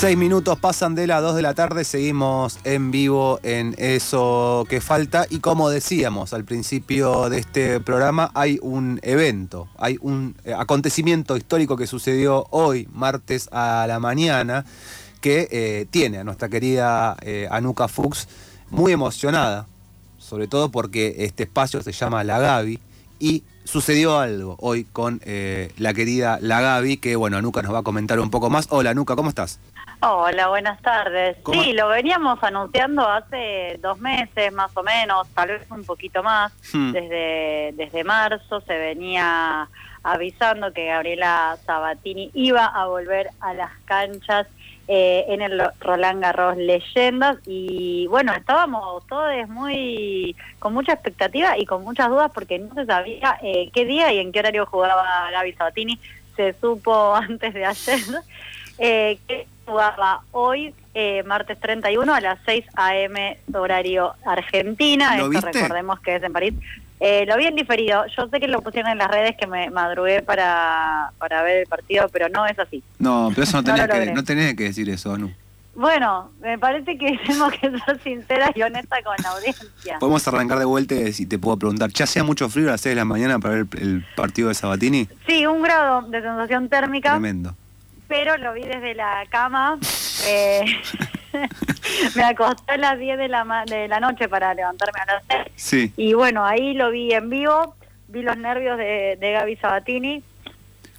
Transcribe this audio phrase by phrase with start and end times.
[0.00, 4.80] Seis minutos pasan de las dos de la tarde, seguimos en vivo en eso que
[4.80, 10.54] falta y como decíamos al principio de este programa, hay un evento, hay un eh,
[10.56, 14.64] acontecimiento histórico que sucedió hoy, martes a la mañana,
[15.20, 18.26] que eh, tiene a nuestra querida eh, Anuka Fuchs
[18.70, 19.66] muy emocionada,
[20.16, 22.78] sobre todo porque este espacio se llama La Gavi
[23.18, 25.20] y sucedió algo hoy con
[25.76, 28.66] la querida La Gavi, que bueno, Anuka nos va a comentar un poco más.
[28.70, 29.60] Hola Anuka, ¿cómo estás?
[30.02, 31.36] Hola, buenas tardes.
[31.52, 36.52] Sí, lo veníamos anunciando hace dos meses más o menos, tal vez un poquito más.
[36.72, 36.92] Hmm.
[36.92, 39.68] Desde, desde marzo se venía
[40.02, 44.46] avisando que Gabriela Sabatini iba a volver a las canchas
[44.88, 51.66] eh, en el Roland Garros Leyendas y bueno, estábamos todos muy con mucha expectativa y
[51.66, 55.30] con muchas dudas porque no se sabía eh, qué día y en qué horario jugaba
[55.30, 56.00] Gaby Sabatini.
[56.36, 58.00] Se supo antes de ayer
[58.78, 63.38] eh, que jugaba hoy, eh, martes 31, a las 6 a.m.
[63.54, 65.16] horario Argentina.
[65.16, 66.54] Esto recordemos que es en París.
[66.98, 68.04] Eh, lo vi en diferido.
[68.14, 71.66] Yo sé que lo pusieron en las redes que me madrugué para, para ver el
[71.66, 72.82] partido, pero no es así.
[72.98, 75.30] No, pero eso no tenés, que, no tenés que decir eso, ¿no?
[75.74, 79.98] Bueno, me parece que tenemos que ser sincera y honesta con la audiencia.
[79.98, 82.90] Podemos arrancar de vuelta y te puedo preguntar, ¿ya hacía mucho frío a las 6
[82.90, 85.08] de la mañana para ver el partido de Sabatini?
[85.26, 87.12] Sí, un grado de sensación térmica.
[87.12, 87.54] Tremendo
[88.10, 89.78] pero lo vi desde la cama.
[90.26, 90.64] Eh,
[92.16, 95.40] me acosté a las 10 de la, de la noche para levantarme a las 6.
[95.54, 95.92] Sí.
[95.96, 97.76] Y bueno, ahí lo vi en vivo,
[98.08, 100.24] vi los nervios de, de Gaby Sabatini.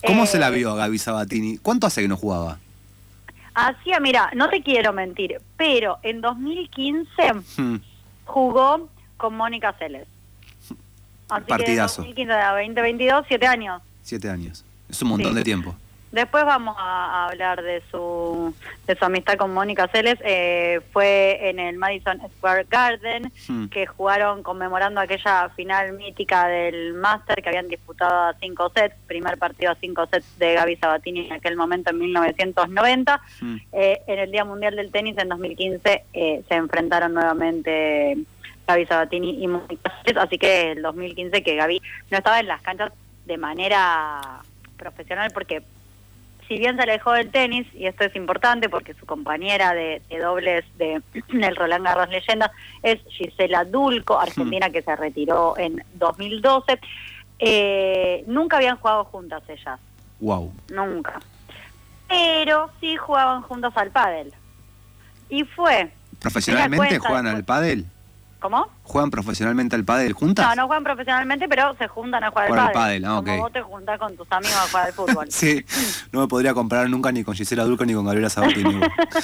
[0.07, 1.57] ¿Cómo se la eh, vio a Gaby Sabatini?
[1.57, 2.59] ¿Cuánto hace que no jugaba?
[3.53, 7.75] Hacía, mira, no te quiero mentir, pero en 2015 hmm.
[8.23, 10.07] jugó con Mónica Celes.
[11.27, 12.03] Partidazo.
[12.03, 13.81] Que 2015 a 2022, 7 años.
[14.03, 14.63] 7 años.
[14.89, 15.75] Es un montón de tiempo.
[16.11, 18.53] Después vamos a, hablar de su,
[18.85, 20.19] de su amistad con Mónica Celes.
[20.25, 23.67] Eh, fue en el Madison Square Garden, hmm.
[23.67, 29.37] que jugaron conmemorando aquella final mítica del Master que habían disputado a cinco sets, primer
[29.37, 33.21] partido a cinco sets de Gaby Sabatini en aquel momento en 1990.
[33.39, 33.57] Hmm.
[33.71, 38.17] Eh, en el Día Mundial del Tenis en 2015 eh, se enfrentaron nuevamente
[38.67, 42.61] Gaby Sabatini y Mónica Celes, así que el 2015 que Gaby no estaba en las
[42.61, 42.91] canchas
[43.25, 44.41] de manera
[44.77, 45.63] profesional porque
[46.51, 50.65] si bien se alejó del tenis, y esto es importante porque su compañera de, dobles
[50.77, 52.51] de el Roland Garros Leyenda
[52.83, 56.77] es Gisela Dulco, argentina que se retiró en 2012,
[57.39, 59.79] eh, nunca habían jugado juntas ellas.
[60.19, 60.53] Wow.
[60.73, 61.21] Nunca.
[62.09, 64.33] Pero sí jugaban juntas al pádel.
[65.29, 65.89] Y fue...
[66.19, 67.85] ¿Profesionalmente juegan al pádel?
[68.41, 68.67] ¿Cómo?
[68.81, 70.47] ¿Juegan profesionalmente al pádel juntas?
[70.47, 73.05] No, no juegan profesionalmente, pero se juntan a jugar, al pádel.
[73.05, 75.25] Ah, Como vos te juntás con tus amigos a jugar al fútbol.
[75.29, 75.63] sí,
[76.11, 78.79] no me podría comparar nunca ni con Gisela Dulco ni con Gabriela Sabatini.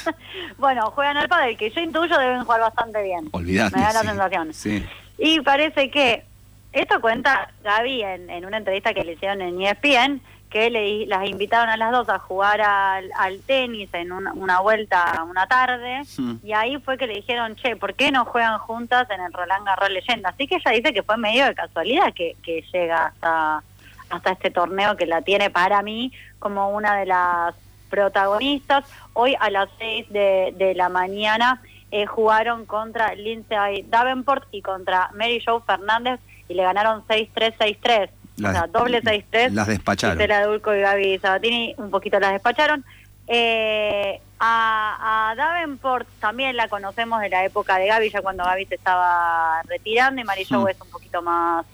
[0.60, 3.28] bueno, juegan al pádel, que yo intuyo deben jugar bastante bien.
[3.32, 3.76] Olvidate.
[3.76, 4.54] Me da la sensación.
[4.54, 4.86] Sí.
[5.18, 6.24] Y parece que,
[6.72, 11.28] esto cuenta Gaby en, en una entrevista que le hicieron en ESPN, que le, las
[11.28, 16.02] invitaron a las dos a jugar al, tenis en una, vuelta una tarde
[16.44, 19.66] y ahí fue que le dijeron, che, ¿por qué no juegan juntas en el Roland
[19.66, 20.30] Garros Leyenda?
[20.30, 23.64] Así que ella dice que fue medio de casualidad que, que llega hasta,
[24.10, 27.56] hasta este torneo que la tiene para mí como una de las
[27.90, 28.86] protagonistas.
[29.14, 35.10] Hoy a las 6 de, de la mañana eh, jugaron contra Lindsay Davenport y contra
[35.14, 36.20] Mary Jo Fernández
[36.50, 39.52] y le ganaron 6-3, 6-3 o sea, doble 6-3.
[39.52, 40.20] Las despacharon.
[40.20, 42.86] Estela Dulco y Gaby Sabatini un poquito las despacharon.
[43.28, 48.76] Eh, a, Davenport también la conocemos de la época de Gaby, ya cuando Gaby se
[48.76, 50.68] estaba retirando, y Marillo mm.
[50.70, 51.66] es un poquito más,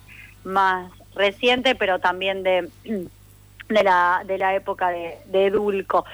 [0.44, 6.04] más reciente, pero también de, de, la, de la época de, de Dulco.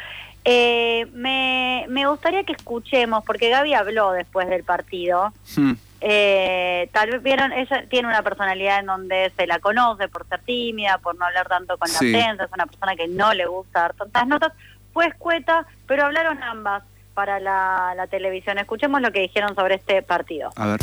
[0.45, 5.33] Eh, me, me gustaría que escuchemos, porque Gaby habló después del partido.
[5.57, 5.73] Mm.
[6.03, 10.41] Eh, tal vez vieron, ella tiene una personalidad en donde se la conoce por ser
[10.41, 13.81] tímida, por no hablar tanto con la prensa, es una persona que no le gusta
[13.81, 14.53] dar tantas notas,
[14.95, 16.85] fue escueta, pero hablaron ambas
[17.21, 18.57] para la, la televisión.
[18.57, 20.49] Escuchemos lo que dijeron sobre este partido.
[20.57, 20.81] A ver.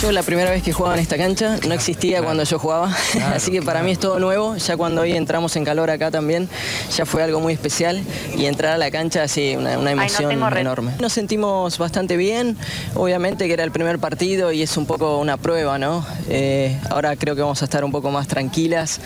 [0.00, 2.94] Yo la primera vez que jugaba en esta cancha no existía cuando yo jugaba,
[3.34, 4.56] así que para mí es todo nuevo.
[4.56, 6.48] Ya cuando hoy entramos en calor acá también,
[6.94, 8.00] ya fue algo muy especial
[8.36, 10.92] y entrar a la cancha, sí, una, emoción enorme.
[11.00, 12.56] Nos sentimos bastante bien,
[12.94, 16.06] obviamente que era el primer partido y es un poco una prueba, ¿no?
[16.28, 19.00] Eh, ahora creo que vamos a estar un poco más tranquilas,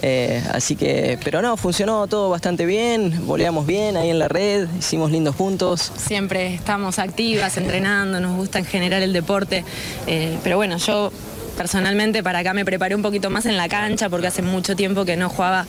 [0.00, 4.68] eh, así que, pero no, funcionó todo bastante bien, voleamos bien ahí en la red,
[4.78, 5.92] hicimos lindos puntos.
[5.96, 9.64] Siempre estamos activas, entrenando, nos gusta en general el deporte.
[10.06, 11.12] Eh, pero bueno, yo
[11.56, 15.04] personalmente para acá me preparé un poquito más en la cancha porque hace mucho tiempo
[15.04, 15.66] que no jugaba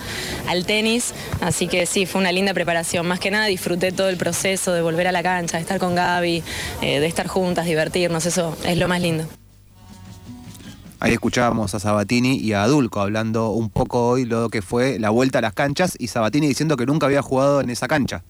[0.48, 3.06] al tenis, así que sí, fue una linda preparación.
[3.08, 5.96] Más que nada disfruté todo el proceso de volver a la cancha, de estar con
[5.96, 6.44] Gaby,
[6.82, 9.28] eh, de estar juntas, divertirnos, eso es lo más lindo.
[11.02, 15.10] Ahí escuchábamos a Sabatini y a Adulco hablando un poco hoy lo que fue la
[15.10, 18.24] vuelta a las canchas y Sabatini diciendo que nunca había jugado en esa cancha.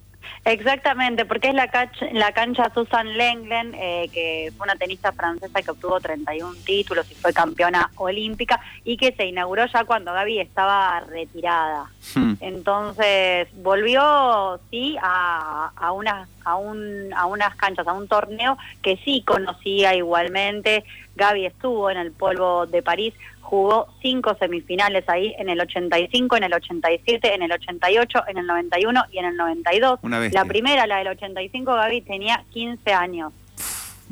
[0.44, 5.62] Exactamente, porque es la, cancha, la cancha Susan Lenglen, eh, que fue una tenista francesa
[5.62, 10.40] que obtuvo 31 títulos y fue campeona olímpica y que se inauguró ya cuando Gaby
[10.40, 11.92] estaba retirada.
[12.16, 12.34] Hmm.
[12.40, 18.98] Entonces volvió, sí, a, a, unas, a, un, a unas canchas, a un torneo que
[19.06, 20.84] sí conocía igualmente.
[21.16, 26.44] Gaby estuvo en el polvo de París, jugó cinco semifinales ahí en el 85, en
[26.44, 30.00] el 87, en el 88, en el 91 y en el 92.
[30.32, 33.34] la primera, la del 85, Gaby tenía 15 años.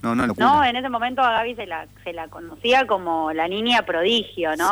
[0.01, 3.47] No, no, no, en ese momento a Gaby se la, se la conocía como la
[3.47, 4.69] niña prodigio, ¿no?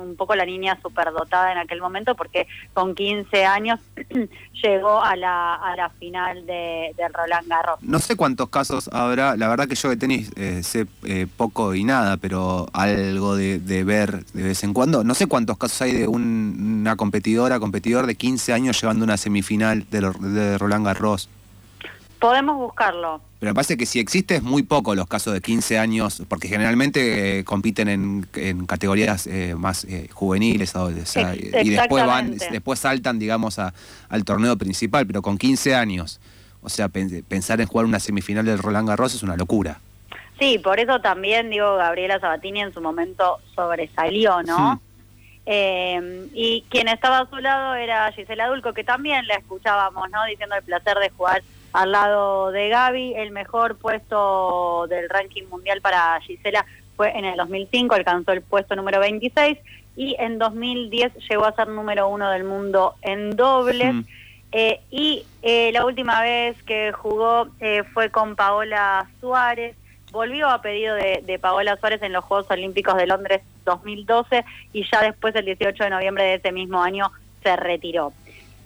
[0.00, 3.80] un poco la niña superdotada en aquel momento porque con 15 años
[4.62, 7.82] llegó a la, a la final de, Roland Garros.
[7.82, 11.74] No sé cuántos casos habrá, la verdad que yo de tenis eh, sé eh, poco
[11.74, 15.04] y nada, pero algo de, ver de vez en cuando.
[15.04, 19.86] No sé cuántos casos hay de una competidora, competidor de 15 años llevando una semifinal
[19.90, 21.28] de, de Roland Garros.
[22.26, 23.20] Podemos buscarlo.
[23.38, 26.48] Pero me parece que si existe es muy poco los casos de 15 años, porque
[26.48, 30.74] generalmente eh, compiten en, categorías eh, más eh, juveniles
[31.62, 33.72] y después van, después saltan, digamos, a,
[34.08, 36.18] al torneo principal, pero con 15 años,
[36.62, 39.78] o sea, pensar en jugar una semifinal del Roland Garros es una locura.
[40.40, 44.82] Sí, por eso también, digo, Gabriela Sabatini en su momento sobresalió, ¿no?
[45.48, 50.24] y quien estaba a su lado era Gisela Dulco, que también la escuchábamos, ¿no?
[50.24, 51.40] Diciendo el placer de jugar
[51.76, 53.14] al lado de Gaby.
[53.14, 56.64] El mejor puesto del ranking mundial para Gisela
[56.96, 59.58] fue en el 2005, alcanzó el puesto número 26
[59.96, 63.94] y en 2010 llegó a ser número uno del mundo en dobles.
[63.94, 64.00] Mm.
[64.52, 69.76] Eh, y eh, la última vez que jugó eh, fue con Paola Suárez.
[70.12, 74.84] Volvió a pedido de, de, Paola Suárez en los Juegos Olímpicos de Londres 2012 y
[74.90, 77.10] ya después, el 18 de noviembre de ese mismo año,
[77.42, 78.12] se retiró.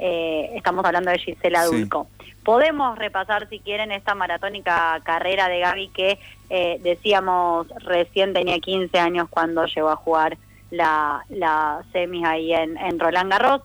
[0.01, 2.09] Estamos hablando de Gisela Dulco.
[2.45, 6.19] Podemos repasar, si quieren, esta maratónica carrera de Gaby que
[6.49, 10.39] eh, decíamos recién tenía 15 años cuando llegó a jugar
[10.71, 13.63] la, la semis ahí en, en Roland Garros.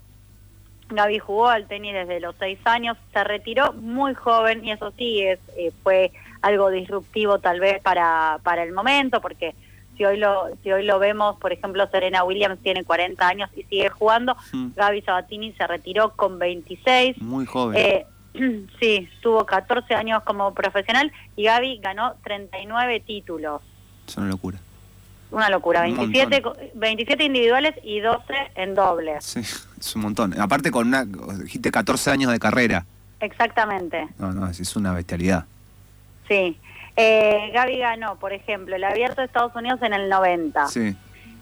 [0.89, 5.21] Gaby jugó al tenis desde los 6 años, se retiró muy joven y eso sí
[5.21, 6.11] es, eh, fue
[6.41, 9.55] algo disruptivo tal vez para, para el momento porque
[9.97, 13.63] si hoy lo si hoy lo vemos, por ejemplo, Serena Williams tiene 40 años y
[13.63, 14.69] sigue jugando, mm.
[14.75, 17.21] Gaby Sabatini se retiró con 26.
[17.21, 17.77] Muy joven.
[17.77, 18.05] Eh,
[18.79, 23.61] Sí, tuvo 14 años como profesional y Gaby ganó 39 títulos.
[24.07, 24.59] Es una locura.
[25.31, 26.43] Una locura, 27,
[26.75, 28.23] 27 individuales y 12
[28.55, 29.23] en dobles.
[29.23, 29.39] Sí,
[29.79, 30.39] es un montón.
[30.39, 32.85] Aparte con una, dijiste 14 años de carrera.
[33.19, 34.07] Exactamente.
[34.19, 35.45] No, no, es una bestialidad.
[36.27, 36.57] Sí.
[36.95, 40.67] Eh, Gaby ganó, por ejemplo, el Abierto de Estados Unidos en el 90.
[40.67, 40.95] Sí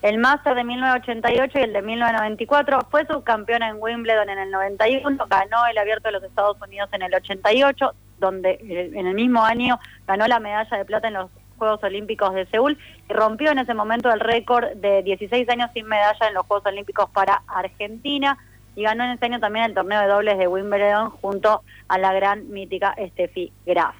[0.03, 2.87] el Master de 1988 y el de 1994.
[2.91, 7.03] Fue subcampeona en Wimbledon en el 91, ganó el Abierto de los Estados Unidos en
[7.03, 11.31] el 88, donde eh, en el mismo año ganó la medalla de plata en los
[11.57, 12.77] Juegos Olímpicos de Seúl
[13.09, 16.65] y rompió en ese momento el récord de 16 años sin medalla en los Juegos
[16.65, 18.37] Olímpicos para Argentina
[18.75, 22.11] y ganó en ese año también el torneo de dobles de Wimbledon junto a la
[22.11, 23.95] gran mítica Steffi Graf.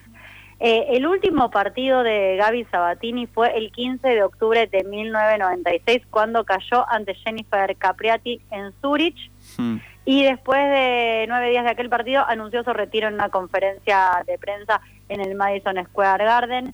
[0.66, 6.46] Eh, el último partido de Gaby Sabatini fue el 15 de octubre de 1996 cuando
[6.46, 9.76] cayó ante Jennifer Capriati en Zurich hmm.
[10.06, 14.38] y después de nueve días de aquel partido anunció su retiro en una conferencia de
[14.38, 14.80] prensa
[15.10, 16.74] en el Madison Square Garden.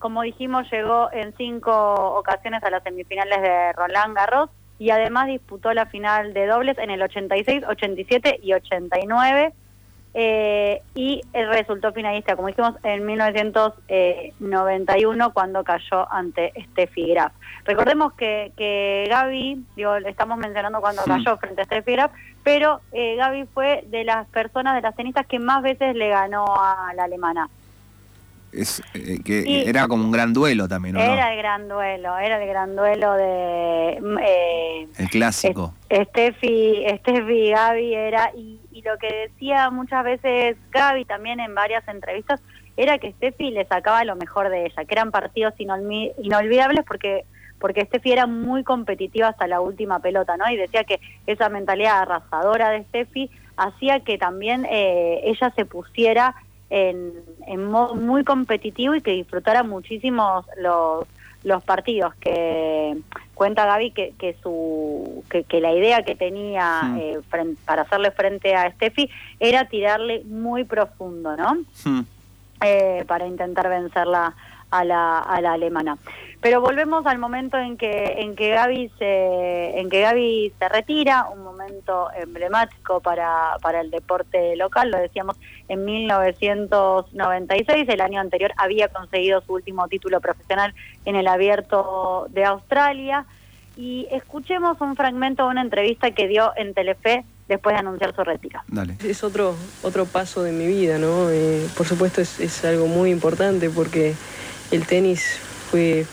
[0.00, 5.72] Como dijimos, llegó en cinco ocasiones a las semifinales de Roland Garros y además disputó
[5.72, 9.52] la final de dobles en el 86, 87 y 89
[10.12, 17.32] eh, y resultó finalista, como dijimos, en 1991 cuando cayó ante Steffi Graf.
[17.64, 22.10] Recordemos que, que Gaby, digo, estamos mencionando cuando cayó frente a Steffi Graf,
[22.42, 26.44] pero eh, Gaby fue de las personas, de las tenistas que más veces le ganó
[26.56, 27.48] a la alemana.
[28.52, 30.96] Es, eh, que era como un gran duelo también.
[30.96, 34.00] Era el gran duelo, era el gran duelo de...
[34.22, 35.74] Eh, el clásico.
[35.90, 38.32] Steffi, Steffi Gaby era...
[38.36, 42.40] Y, y lo que decía muchas veces Gaby también en varias entrevistas
[42.76, 47.24] era que Steffi le sacaba lo mejor de ella, que eran partidos inolvidables porque
[47.58, 50.50] porque Steffi era muy competitiva hasta la última pelota, ¿no?
[50.50, 56.34] Y decía que esa mentalidad arrasadora de Steffi hacía que también eh, ella se pusiera
[56.70, 57.12] en,
[57.46, 61.06] en modo muy competitivo y que disfrutara muchísimo los,
[61.42, 62.96] los partidos que
[63.34, 67.20] cuenta Gaby que, que su que, la idea que tenía eh,
[67.64, 71.58] para hacerle frente a Steffi era tirarle muy profundo, ¿no?
[72.62, 74.36] Eh, para intentar vencerla
[74.70, 75.96] a la, a la alemana.
[76.42, 81.26] Pero volvemos al momento en que en que Gaby se en que Gaby se retira,
[81.32, 85.38] un momento emblemático para, para el deporte local, lo decíamos
[85.68, 90.74] en 1996, el año anterior había conseguido su último título profesional
[91.06, 93.24] en el Abierto de Australia
[93.76, 98.22] y escuchemos un fragmento de una entrevista que dio en Telefe después de anunciar su
[98.24, 98.60] retiro.
[99.04, 101.30] Es otro otro paso de mi vida, ¿no?
[101.30, 104.14] Eh, por supuesto es, es algo muy importante porque
[104.70, 105.38] el tenis
[105.70, 106.06] fue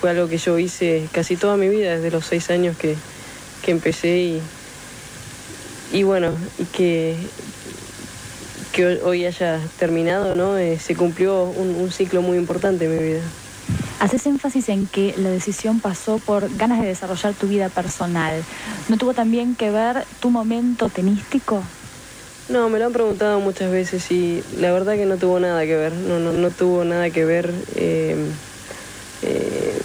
[0.00, 2.96] fue algo que yo hice casi toda mi vida, desde los seis años que,
[3.66, 4.42] empecé y,
[5.92, 7.16] y bueno, y que,
[8.72, 10.56] que hoy haya terminado, ¿no?
[10.58, 13.20] Eh, se cumplió un, ciclo muy importante en mi vida.
[14.00, 18.42] Haces énfasis en que la decisión pasó por ganas de desarrollar tu vida personal.
[18.88, 21.62] ¿No tuvo también que ver tu momento tenístico?
[22.48, 25.76] No, me lo han preguntado muchas veces y la verdad que no tuvo nada que
[25.76, 27.52] ver, no, no, no tuvo nada que ver.
[27.76, 28.16] Eh,
[29.22, 29.80] eh,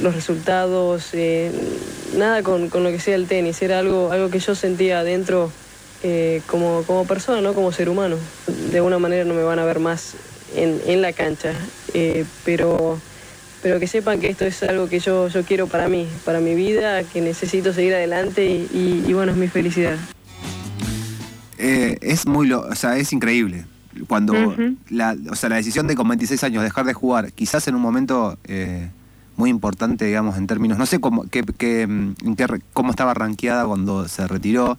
[0.00, 1.52] los resultados, eh,
[2.16, 5.52] nada con, lo que sea el tenis, era algo, algo que yo sentía adentro
[6.46, 7.52] como, como persona, ¿no?
[7.52, 8.16] como ser humano.
[8.70, 10.14] De alguna manera no me van a ver más
[10.56, 11.52] en, la cancha,
[12.44, 12.98] pero,
[13.62, 16.54] pero que sepan que esto es algo que yo, yo quiero para mí, para mi
[16.54, 19.96] vida, que necesito seguir adelante y, bueno, es mi felicidad.
[21.58, 23.64] es muy, o sea, es increíble
[24.06, 24.54] cuando
[24.88, 27.82] la, o sea, la decisión de con 26 años dejar de jugar, quizás en un
[27.82, 28.88] momento eh,
[29.36, 31.88] muy importante, digamos, en términos, no sé cómo, qué, qué,
[32.72, 34.78] cómo estaba rankeada cuando se retiró,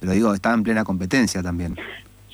[0.00, 1.76] pero digo, estaba en plena competencia también.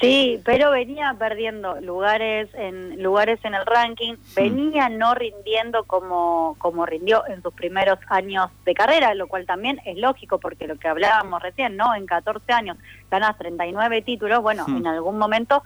[0.00, 6.86] Sí, pero venía perdiendo lugares en lugares en el ranking, venía no rindiendo como como
[6.86, 10.86] rindió en sus primeros años de carrera, lo cual también es lógico porque lo que
[10.86, 11.94] hablábamos recién, ¿no?
[11.96, 12.76] En 14 años
[13.10, 15.64] ganas 39 títulos, bueno, en algún momento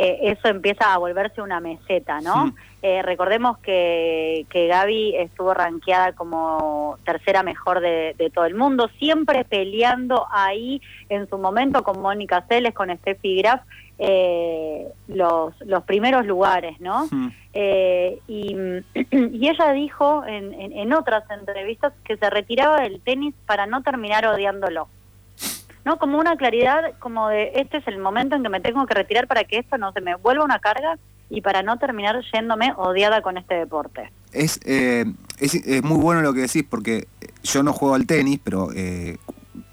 [0.00, 2.54] eh, eso empieza a volverse una meseta, ¿no?
[2.82, 9.44] Eh, recordemos que, que Gaby estuvo rankeada como tercera mejor de, todo el mundo, siempre
[9.44, 13.62] peleando ahí en su momento con Mónica Celes, con Steffi Graf,
[13.98, 17.08] eh, los, los primeros lugares, ¿no?
[17.52, 18.54] y,
[18.94, 24.24] y, ella dijo en, en otras entrevistas que se retiraba del tenis para no terminar
[24.26, 24.86] odiándolo.
[25.88, 25.98] ¿No?
[25.98, 29.26] Como una claridad como de este es el momento en que me tengo que retirar
[29.26, 30.98] para que esto no se me vuelva una carga
[31.30, 34.12] y para no terminar yéndome odiada con este deporte.
[34.32, 35.06] Es, eh,
[35.38, 37.08] es, muy bueno lo que decís porque
[37.42, 39.16] yo no juego al tenis, pero eh,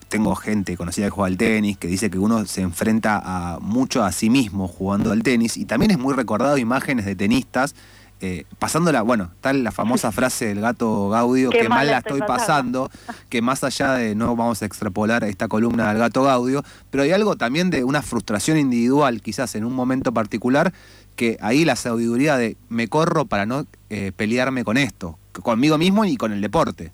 [0.08, 4.02] tengo gente conocida que juega al tenis, que dice que uno se enfrenta a mucho
[4.02, 7.76] a sí mismo jugando al tenis y también es muy recordado imágenes de tenistas
[8.22, 12.90] eh, pasándola, bueno, tal la famosa frase del gato Gaudio, que mal la estoy pasando,
[13.30, 17.12] que más allá de no vamos a extrapolar esta columna del gato Gaudio, pero hay
[17.12, 20.74] algo también de una frustración individual, quizás en un momento particular,
[21.16, 26.06] que ahí la sabiduría de me corro para no eh, pelearme con esto, conmigo mismo
[26.06, 26.92] y con el deporte.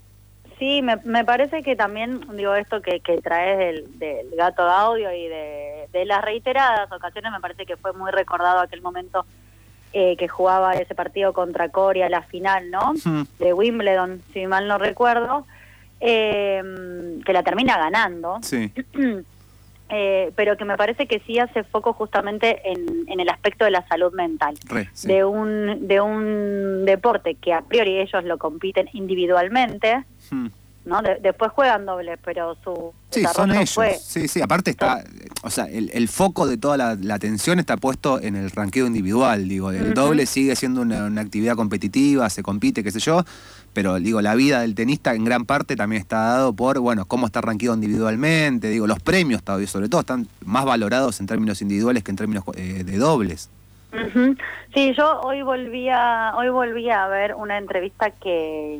[0.60, 5.28] Sí, me, parece que también, digo, esto que, que traes del, del gato Gaudio y
[5.28, 9.25] de, de las reiteradas ocasiones, me parece que fue muy recordado aquel momento
[9.94, 12.94] eh, que jugaba ese partido contra Corea, la final, ¿no?
[13.40, 15.46] De Wimbledon, si mal no recuerdo,
[16.00, 16.64] eh,
[17.26, 18.40] que la termina ganando.
[18.42, 18.72] Sí.
[19.94, 23.86] Eh, pero que me parece que sí hace foco justamente en, el aspecto de la
[23.90, 24.56] salud mental,
[25.04, 30.06] de, un, de un deporte que a priori ellos lo compiten individualmente,
[30.86, 31.02] ¿no?
[31.22, 33.78] después juegan doble, pero su sí, son ellos.
[34.02, 35.04] Sí, sí, aparte está,
[35.44, 39.72] o sea, el, foco de toda la, atención está puesto en el ranqueo individual, digo,
[39.72, 43.24] el doble sigue siendo una, actividad competitiva, se compite, qué sé yo,
[43.74, 47.28] pero digo, la vida del tenista en gran parte también está dado por, bueno, cómo
[47.28, 52.12] está ranqueado individualmente, digo, los premios sobre todo están más valorados en términos individuales que
[52.12, 53.50] en términos eh, de dobles.
[54.74, 58.80] Sí, yo hoy volví a, hoy volví a ver una entrevista que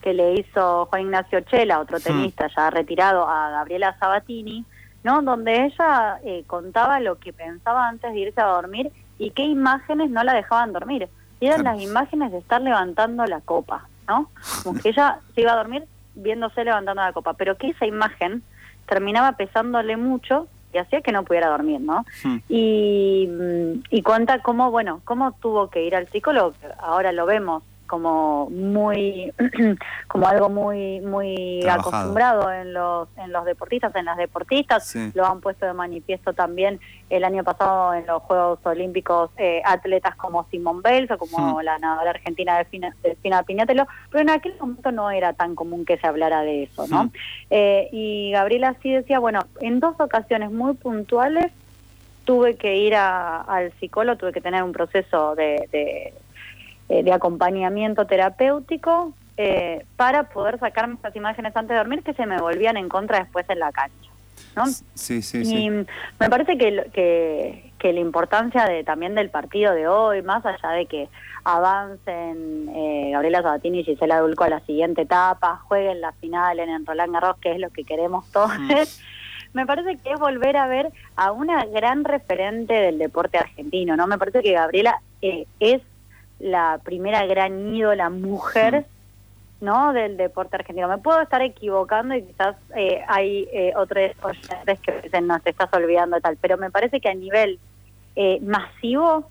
[0.00, 4.64] que le hizo Juan Ignacio Chela, otro tenista ya retirado, a Gabriela Sabatini,
[5.02, 5.22] ¿no?
[5.22, 10.10] Donde ella eh, contaba lo que pensaba antes de irse a dormir y qué imágenes
[10.10, 11.08] no la dejaban dormir.
[11.40, 14.30] Y eran las imágenes de estar levantando la copa, ¿no?
[14.62, 18.42] Como que ella se iba a dormir viéndose levantando la copa, pero que esa imagen
[18.86, 22.04] terminaba pesándole mucho y hacía que no pudiera dormir, ¿no?
[22.48, 23.28] Y,
[23.90, 29.32] y cuenta cómo, bueno, cómo tuvo que ir al psicólogo, ahora lo vemos como muy
[30.06, 34.94] como algo muy muy acostumbrado en los en los deportistas en las deportistas.
[35.14, 36.78] Lo han puesto de manifiesto también
[37.08, 41.62] el año pasado en los Juegos Olímpicos eh, atletas como Simón Bells o como hmm.
[41.64, 43.88] la nadadora argentina Delfina, Delfina Piñatelo.
[44.10, 47.12] Pero en aquel momento no era tan común que se hablara de eso no hmm.
[47.50, 51.50] eh, y Gabriela sí decía bueno en dos ocasiones muy puntuales
[52.24, 56.14] tuve que ir al psicólogo tuve que tener un proceso de
[56.90, 62.26] eh, de acompañamiento terapéutico eh, para poder sacarme estas imágenes antes de dormir que se
[62.26, 64.10] me volvían en contra después en la cancha.
[64.56, 64.66] ¿no?
[64.94, 65.86] Sí, sí, y me
[66.28, 70.86] parece que, que, que, la importancia de también del partido de hoy, más allá de
[70.86, 71.08] que
[71.44, 76.84] avancen eh, Gabriela Sabatini y Gisela Dulco a la siguiente etapa, jueguen la final en
[76.84, 78.72] Roland Garros, que es lo que queremos todos, mm.
[79.52, 84.08] me parece que es volver a ver a una gran referente del deporte argentino, ¿no?
[84.08, 85.82] Me parece que Gabriela es
[86.40, 88.86] la primera gran ídola mujer
[89.60, 89.92] ¿no?
[89.92, 90.88] del deporte argentino.
[90.88, 95.50] Me puedo estar equivocando y quizás eh, hay eh, otros oyentes que dicen, no, te
[95.50, 97.58] estás olvidando tal, pero me parece que a nivel
[98.16, 99.30] eh, masivo,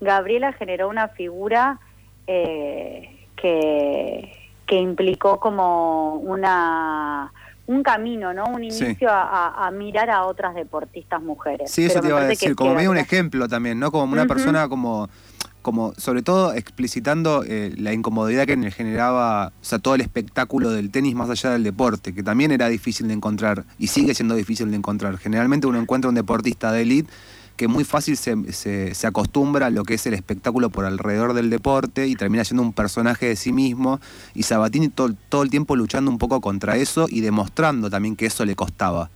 [0.00, 1.80] Gabriela generó una figura
[2.26, 4.32] eh, que,
[4.66, 7.32] que implicó como una
[7.66, 8.46] un camino, ¿no?
[8.46, 11.70] Un inicio a, mirar a otras deportistas mujeres.
[11.70, 13.92] Sí, eso te iba a decir, como medio un ejemplo también, ¿no?
[13.92, 15.08] Como una persona como
[15.62, 20.90] como sobre todo explicitando eh, la incomodidad que generaba, o sea, todo el espectáculo del
[20.90, 24.70] tenis más allá del deporte, que también era difícil de encontrar y sigue siendo difícil
[24.70, 25.18] de encontrar.
[25.18, 27.10] Generalmente uno encuentra un deportista de élite
[27.56, 28.34] que muy fácil se,
[28.94, 32.62] se, acostumbra a lo que es el espectáculo por alrededor del deporte y termina siendo
[32.62, 34.00] un personaje de sí mismo.
[34.34, 38.24] Y Sabatini todo, todo el tiempo luchando un poco contra eso y demostrando también que
[38.24, 39.10] eso le costaba.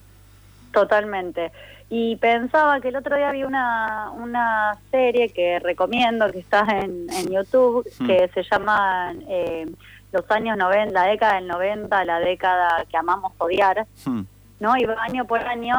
[0.74, 1.52] Totalmente
[1.96, 7.06] y pensaba que el otro día vi una, una serie que recomiendo, que está en,
[7.10, 8.06] en YouTube, hmm.
[8.06, 9.66] que se llama eh,
[10.12, 14.22] Los años 90, la década del 90, la década que amamos odiar, hmm.
[14.60, 14.76] ¿no?
[14.76, 15.76] Y va año por año,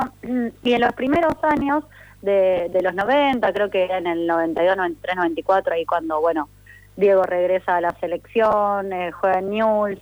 [0.63, 1.83] y en los primeros años
[2.21, 6.49] de, de los 90, creo que en el 92, 93, 94, ahí cuando, bueno,
[6.95, 9.99] Diego regresa a la selección, eh, juega en News,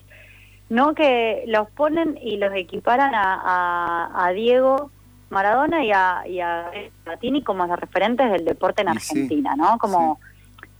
[0.73, 0.95] ¿no?
[0.95, 4.89] Que los ponen y los equiparan a, a, a Diego
[5.29, 6.71] Maradona y a, y a
[7.45, 9.77] como los referentes del deporte en Argentina, ¿no?
[9.77, 10.19] Como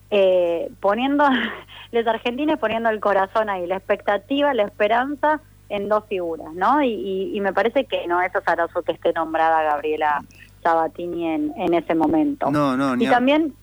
[0.10, 1.26] eh, poniendo,
[1.92, 6.82] los argentinos poniendo el corazón ahí, la expectativa, la esperanza en dos figuras, ¿no?
[6.82, 10.24] Y, me parece que no es azaroso que esté nombrada Gabriela
[10.64, 12.50] Sabatini en, en ese momento.
[12.50, 13.54] No, no, Y también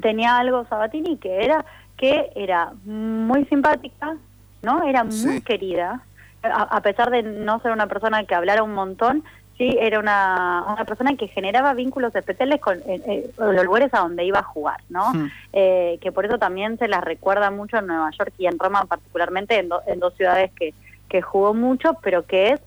[0.00, 1.66] tenía algo Sabatini que era
[1.98, 4.16] que era muy simpática,
[4.62, 4.82] ¿no?
[4.84, 6.02] Era muy querida,
[6.42, 9.24] a, pesar de no ser una persona que hablara un montón,
[9.58, 12.80] sí, era una, una persona que generaba vínculos especiales con
[13.38, 15.12] los lugares a donde iba a jugar, ¿no?
[15.12, 15.30] Hmm.
[15.52, 18.84] Eh, que por eso también se las recuerda mucho en Nueva York y en Roma
[18.86, 20.72] particularmente, en, en dos ciudades que,
[21.08, 22.60] que jugó mucho, pero que es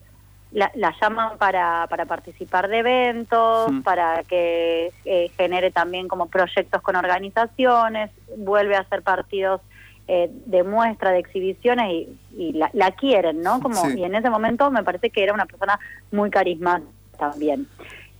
[0.52, 3.80] la, la llaman para, para participar de eventos, hmm.
[3.82, 9.60] para que eh, genere también como proyectos con organizaciones, vuelve a hacer partidos
[10.06, 13.60] eh, de muestra, de exhibiciones y, la, quieren, ¿no?
[13.60, 15.78] Como, Y en ese momento me parece que era una persona
[16.10, 17.66] muy carismática también,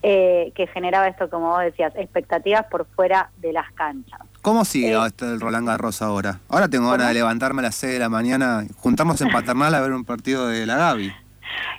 [0.02, 4.20] eh, que generaba esto, como vos decías, expectativas por fuera de las canchas.
[4.42, 6.40] ¿Cómo sigue eh, el Roland Garros ahora?
[6.48, 9.80] Ahora tengo ganas de levantarme a las 6 de la mañana, juntamos en Paternal a
[9.80, 11.12] ver un partido de la Gaby.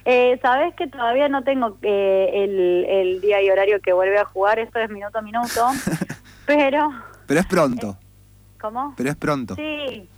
[0.06, 4.60] Eh, Sabes que todavía no tengo el, el día y horario que vuelve a jugar,
[4.60, 5.68] esto es minuto a minuto,
[6.46, 6.92] pero...
[7.28, 7.98] Pero es pronto.
[8.66, 8.96] ¿Cómo?
[8.98, 9.54] Pero es pronto.
[9.54, 10.10] Sí,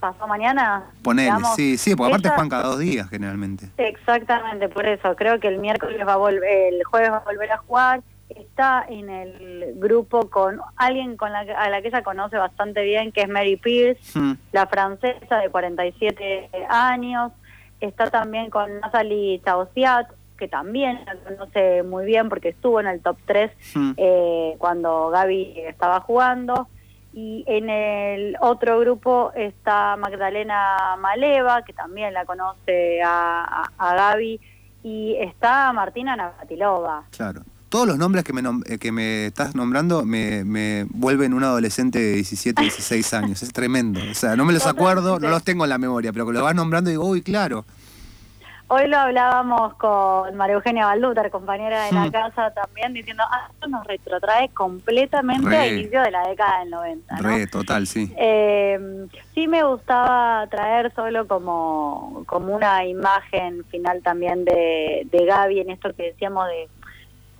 [0.00, 0.84] pasó mañana.
[1.02, 3.68] Ponele, sí, sí, porque aparte juegan cada dos días generalmente.
[3.76, 5.14] Exactamente, por eso.
[5.14, 8.02] Creo que el miércoles va a volver, el jueves va a volver a jugar.
[8.30, 13.12] Está en el grupo con alguien con la, a la que ella conoce bastante bien,
[13.12, 14.32] que es Mary Pierce, hmm.
[14.52, 17.32] la francesa de 47 años.
[17.78, 23.02] Está también con Nathalie Tausiat, que también la conoce muy bien porque estuvo en el
[23.02, 23.92] top 3 hmm.
[23.98, 26.68] eh, cuando Gaby estaba jugando.
[27.14, 34.40] Y en el otro grupo está Magdalena Maleva, que también la conoce a, a, Gaby,
[34.82, 37.04] y está Martina Navatilova.
[37.10, 37.42] Claro.
[37.68, 41.98] Todos los nombres que me, eh, que me estás nombrando me, me vuelven un adolescente
[41.98, 43.42] de 17, 16 años.
[43.42, 44.00] Es tremendo.
[44.10, 46.42] O sea, no me los acuerdo, no los tengo en la memoria, pero que lo
[46.42, 47.64] vas nombrando y digo, uy, claro.
[48.74, 52.10] Hoy lo hablábamos con María Eugenia Balduter, compañera de la hmm.
[52.10, 57.16] casa también, diciendo, ah, esto nos retrotrae completamente al inicio de la década del 90.
[57.16, 58.10] Re, total, sí.
[58.16, 58.80] Eh,
[59.34, 65.68] sí me gustaba traer solo como, como una imagen final también de, de Gaby en
[65.68, 66.68] esto que decíamos de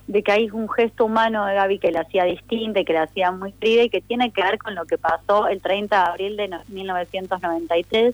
[0.05, 3.03] de que hay un gesto humano de Gaby que la hacía distinta y que la
[3.03, 6.09] hacía muy querida y que tiene que ver con lo que pasó el 30 de
[6.09, 8.13] abril de 1993,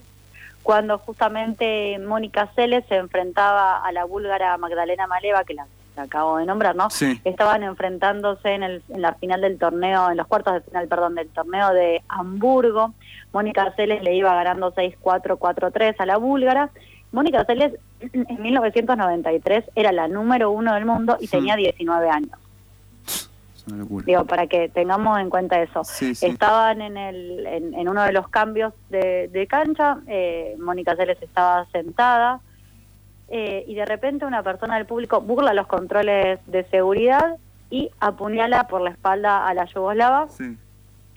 [0.70, 5.66] cuando justamente Mónica Celes se enfrentaba a la búlgara Magdalena Maleva, que la,
[5.98, 6.90] acabo de nombrar, ¿no?
[7.24, 11.16] Estaban enfrentándose en, el, en la final del torneo, en los cuartos de final, perdón,
[11.16, 12.94] del torneo de Hamburgo.
[13.34, 16.70] Mónica Celes le iba ganando 6-4, 4-3 a la búlgara
[17.12, 22.38] Mónica Celes en 1993 era la número uno del mundo y tenía 19 años.
[24.06, 25.82] Digo, para que tengamos en cuenta eso.
[26.02, 32.42] Estaban en, el, en, uno de los cambios de, cancha, eh, Mónica Celes estaba sentada
[33.28, 37.38] eh, y de repente una persona del público burla los controles de seguridad
[37.70, 40.28] y apuñala por la espalda a la yugoslava.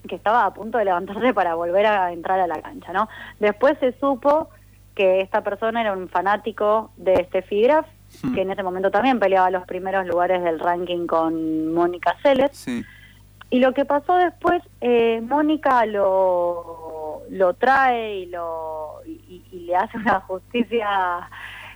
[0.07, 3.09] que estaba a punto de levantarse para volver a entrar a la cancha, ¿no?
[3.39, 4.49] Después se supo
[4.97, 7.87] que esta persona era un fanático de Steffi Graf,
[8.23, 8.35] hmm.
[8.35, 12.67] que en ese momento también peleaba los primeros lugares del ranking con Mónica Celes.
[13.51, 19.99] Y lo que pasó después, eh, Mónica lo, lo trae y, lo, y, le hace
[19.99, 21.29] una justicia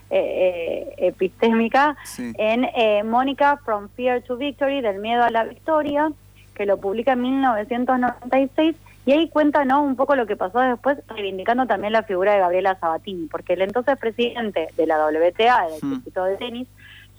[0.09, 6.11] eh, eh, epistémica en Mónica From Fear to Victory, del miedo a la victoria,
[6.55, 8.75] que lo publica en 1996
[9.07, 9.81] y ahí cuenta ¿no?
[9.81, 13.61] un poco lo que pasó después, reivindicando también la figura de Gabriela Sabatini, porque el
[13.61, 16.67] entonces presidente de la WTA, del circuito de tenis,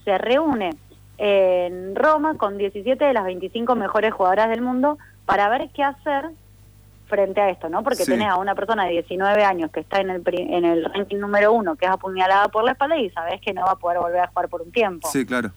[0.05, 0.77] se reúne
[1.17, 6.27] en Roma con 17 de las 25 mejores jugadoras del mundo para ver qué hacer
[7.07, 7.83] frente a esto, ¿no?
[7.83, 11.17] Porque tenés a una persona de 19 años que está en el, en el ranking
[11.17, 13.99] número uno, que es apuñalada por la espalda y sabes que no va a poder
[13.99, 15.09] volver a jugar por un tiempo.
[15.09, 15.53] Sí, claro.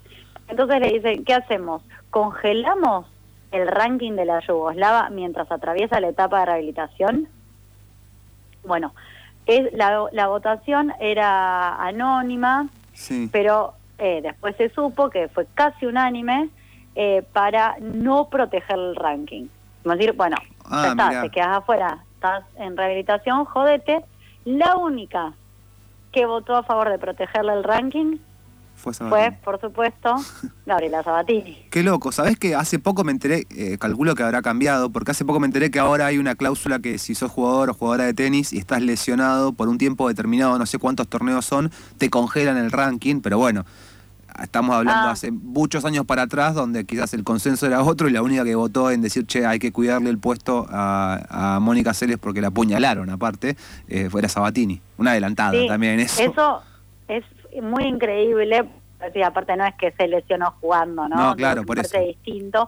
[0.47, 1.83] Entonces le dicen, ¿qué hacemos?
[2.09, 3.05] ¿Congelamos
[3.51, 7.27] el ranking de la Yugoslava mientras atraviesa la etapa de rehabilitación?
[8.63, 8.93] Bueno,
[9.45, 12.67] es, la, la votación era anónima,
[13.31, 16.49] pero eh, después se supo que fue casi unánime
[16.95, 19.47] eh, para no proteger el ranking.
[19.83, 24.03] Vamos decir, bueno, ah, ya te quedas afuera, estás en rehabilitación, jodete.
[24.45, 25.33] La única
[26.11, 28.17] que votó a favor de protegerle el ranking
[28.81, 30.15] fue, por supuesto,
[30.65, 31.65] Gabriela Sabatini.
[31.69, 35.25] Qué loco, ¿sabes que hace poco me enteré, eh, calculo que habrá cambiado, porque hace
[35.25, 38.13] poco me enteré que ahora hay una cláusula que si sos jugador o jugadora de
[38.13, 42.57] tenis y estás lesionado por un tiempo determinado, no sé cuántos torneos son, te congelan
[42.57, 43.65] el ranking, pero bueno,
[44.41, 45.11] estamos hablando ah.
[45.11, 48.55] hace muchos años para atrás, donde quizás el consenso era otro y la única que
[48.55, 53.09] votó en decir, che, hay que cuidarle el puesto a, Mónica Celes porque la apuñalaron
[53.09, 53.55] aparte,
[53.87, 54.81] eh, fuera Sabatini.
[54.97, 56.21] Una adelantada también eso.
[56.21, 56.61] Eso
[57.07, 57.23] es
[57.61, 58.69] muy increíble.
[59.25, 61.15] aparte no es que se lesionó jugando, ¿no?
[61.15, 61.99] No, claro, por eso.
[61.99, 62.67] distinto.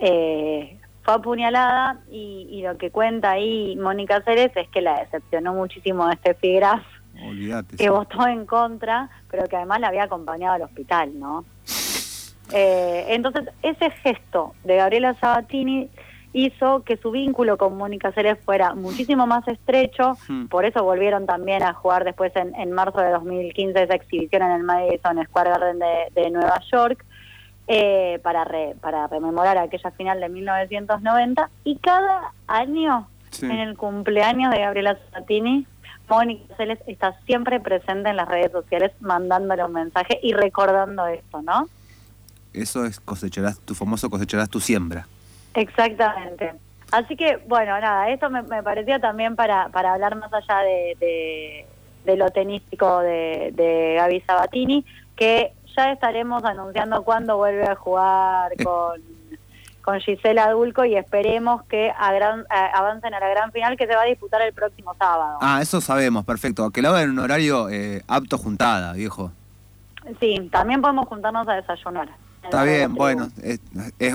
[0.00, 6.08] Eh, fue apuñalada y, lo que cuenta ahí Mónica Ceres es que la decepcionó muchísimo
[6.10, 6.82] este Graf,
[7.76, 11.44] que votó en contra, pero que además la había acompañado al hospital, ¿no?
[12.52, 15.88] Eh, entonces, ese gesto de Gabriela Sabatini
[16.32, 20.46] hizo que su vínculo con Mónica Ceres fuera muchísimo más estrecho, hmm.
[20.46, 24.62] por eso volvieron también a jugar después en, marzo de 2015 esa exhibición en el
[24.62, 25.78] Madison Square Garden
[26.14, 27.04] de, Nueva York,
[27.66, 28.46] eh, para,
[28.80, 33.08] para rememorar aquella final de 1990, y cada año,
[33.42, 35.66] en el cumpleaños de Gabriela Sabatini,
[36.08, 41.42] Mónica Celes está siempre presente en las redes sociales mandándole un mensaje y recordando esto,
[41.42, 41.68] ¿no?
[42.54, 45.06] Eso es cosecharás, tu famoso cosecharás tu siembra.
[45.54, 46.54] Exactamente.
[46.90, 51.66] Así que, bueno, nada, esto me, parecía también para, para hablar más allá de,
[52.04, 54.84] de, lo tenístico de, de Gaby Sabatini,
[55.14, 59.02] que ya estaremos anunciando cuándo vuelve a jugar con,
[59.82, 63.94] con Gisela Dulco y esperemos que a gran, avancen a la gran final que se
[63.94, 65.38] va a disputar el próximo sábado.
[65.42, 66.70] Ah, eso sabemos, perfecto.
[66.70, 69.32] Que lo hagan en un horario eh, apto juntada, viejo.
[70.20, 72.08] Sí, también podemos juntarnos a desayunar.
[72.42, 73.60] Está bien, bueno, es,
[73.98, 74.14] es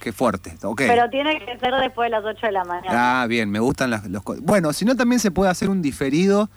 [0.00, 0.56] qué fuerte.
[0.62, 0.88] Okay.
[0.88, 3.22] Pero tiene que ser después de las 8 de la mañana.
[3.22, 4.22] Ah, bien, me gustan las, los...
[4.42, 6.48] Bueno, si no también se puede hacer un diferido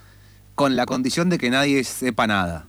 [0.55, 2.65] con la condición de que nadie sepa nada.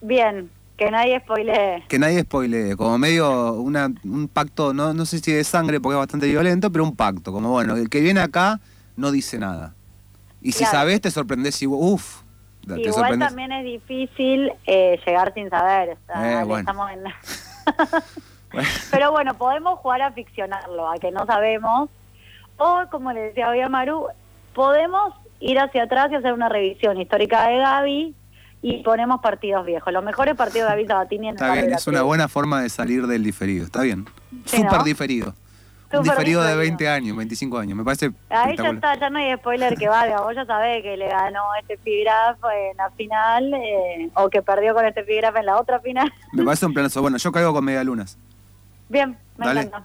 [0.00, 1.84] Bien, que nadie spoilee.
[1.88, 5.94] Que nadie spoilee, como medio una, un pacto, no, no sé si de sangre porque
[5.94, 8.60] es bastante violento, pero un pacto, como bueno, el que viene acá
[8.96, 9.74] no dice nada.
[10.40, 12.22] Y si sabes, te sorprendes y uff.
[12.76, 15.96] Igual también es difícil eh, llegar sin saber.
[16.16, 17.04] Eh, estamos en...
[18.90, 21.90] Pero bueno, podemos jugar a ficcionarlo, a que no sabemos.
[22.56, 24.06] O, como le decía hoy a Maru,
[24.54, 28.14] podemos ir hacia atrás y hacer una revisión histórica de Gaby
[28.62, 29.92] y ponemos partidos viejos.
[29.92, 33.06] Los mejores partidos de David Sabatini en Está bien, es una buena forma de salir
[33.06, 33.64] del diferido.
[33.64, 34.06] Está bien.
[34.44, 35.34] Súper diferido.
[35.92, 38.10] un diferido de 20 años, 25 años, me parece.
[38.30, 40.20] Ahí ya está, ya no hay spoiler que valga.
[40.22, 44.74] Vos ya sabés que le ganó este Pigraf en la final eh, o que perdió
[44.74, 46.12] con este Pigraf en la otra final.
[46.32, 47.00] Me parece un planazo.
[47.00, 48.18] Bueno, yo caigo con media lunas.
[48.88, 49.84] Bien, me encanta.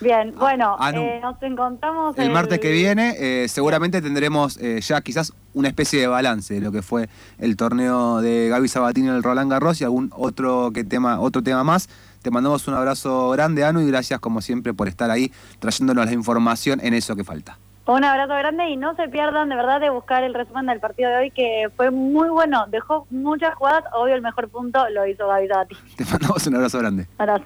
[0.00, 3.14] Bien, ah, bueno, ah, eh, nos encontramos el, martes que viene.
[3.18, 7.08] Eh, seguramente tendremos eh, ya quizás una especie de balance de lo que fue
[7.38, 11.42] el torneo de Gaby Sabatini en el Roland Garros y algún otro que tema, otro
[11.42, 11.88] tema más.
[12.20, 16.12] Te mandamos un abrazo grande, Anu, y gracias como siempre por estar ahí trayéndonos la
[16.12, 17.58] información en eso que falta.
[17.86, 21.08] Un abrazo grande y no se pierdan de verdad de buscar el resumen del partido
[21.08, 25.26] de hoy que fue muy bueno, dejó muchas jugadas, obvio el mejor punto lo hizo
[25.28, 25.80] Gaby Sabatini.
[25.96, 27.06] Te mandamos un abrazo grande.
[27.16, 27.44] Abrazo.